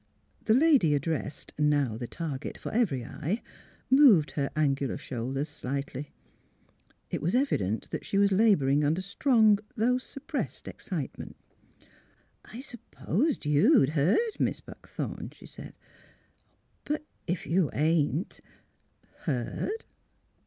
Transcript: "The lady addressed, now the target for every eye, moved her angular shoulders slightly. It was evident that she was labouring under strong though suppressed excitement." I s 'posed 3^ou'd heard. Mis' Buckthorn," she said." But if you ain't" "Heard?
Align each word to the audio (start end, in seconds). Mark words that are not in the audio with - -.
"The 0.45 0.55
lady 0.55 0.95
addressed, 0.95 1.53
now 1.59 1.95
the 1.95 2.07
target 2.07 2.57
for 2.57 2.71
every 2.71 3.05
eye, 3.05 3.43
moved 3.91 4.31
her 4.31 4.49
angular 4.55 4.97
shoulders 4.97 5.47
slightly. 5.47 6.11
It 7.11 7.21
was 7.21 7.35
evident 7.35 7.91
that 7.91 8.03
she 8.03 8.17
was 8.17 8.31
labouring 8.31 8.83
under 8.83 9.03
strong 9.03 9.59
though 9.75 9.99
suppressed 9.99 10.67
excitement." 10.67 11.35
I 12.45 12.57
s 12.57 12.75
'posed 12.89 13.43
3^ou'd 13.43 13.89
heard. 13.89 14.39
Mis' 14.39 14.59
Buckthorn," 14.61 15.33
she 15.35 15.45
said." 15.45 15.75
But 16.83 17.05
if 17.27 17.45
you 17.45 17.69
ain't" 17.71 18.41
"Heard? 19.25 19.85